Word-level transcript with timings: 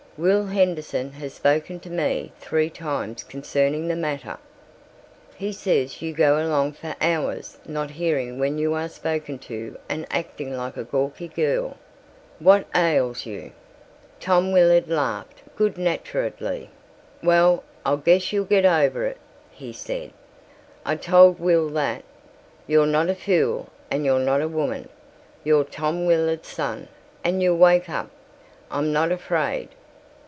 "Will 0.17 0.47
Henderson 0.47 1.13
has 1.13 1.33
spoken 1.33 1.79
to 1.79 1.89
me 1.89 2.31
three 2.39 2.69
times 2.69 3.23
concerning 3.23 3.87
the 3.87 3.95
matter. 3.95 4.37
He 5.35 5.51
says 5.53 6.01
you 6.01 6.13
go 6.13 6.37
along 6.45 6.73
for 6.73 6.95
hours 7.01 7.57
not 7.65 7.91
hearing 7.91 8.37
when 8.37 8.57
you 8.59 8.73
are 8.75 8.89
spoken 8.89 9.39
to 9.39 9.77
and 9.89 10.05
acting 10.11 10.55
like 10.55 10.75
a 10.77 10.83
gawky 10.83 11.29
girl. 11.29 11.77
What 12.37 12.67
ails 12.75 13.25
you?" 13.25 13.53
Tom 14.19 14.51
Willard 14.51 14.89
laughed 14.89 15.41
good 15.55 15.77
naturedly. 15.77 16.69
"Well, 17.23 17.63
I 17.85 17.95
guess 17.95 18.31
you'll 18.33 18.45
get 18.45 18.65
over 18.65 19.05
it," 19.05 19.17
he 19.49 19.71
said. 19.71 20.11
"I 20.85 20.97
told 20.97 21.39
Will 21.39 21.69
that. 21.69 22.03
You're 22.67 22.85
not 22.85 23.07
a 23.09 23.15
fool 23.15 23.69
and 23.89 24.05
you're 24.05 24.19
not 24.19 24.41
a 24.41 24.49
woman. 24.49 24.89
You're 25.45 25.63
Tom 25.63 26.05
Willard's 26.05 26.49
son 26.49 26.89
and 27.23 27.41
you'll 27.41 27.57
wake 27.57 27.89
up. 27.89 28.11
I'm 28.69 28.91
not 28.91 29.11
afraid. 29.13 29.69